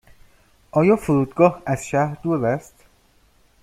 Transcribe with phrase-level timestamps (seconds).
[0.71, 2.75] آیا فرودگاه از شهر دور است؟